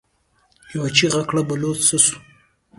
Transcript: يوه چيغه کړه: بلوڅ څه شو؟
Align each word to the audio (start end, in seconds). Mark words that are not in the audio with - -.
يوه 0.73 0.87
چيغه 0.97 1.21
کړه: 1.29 1.41
بلوڅ 1.47 1.79
څه 1.87 1.97
شو؟ 2.05 2.17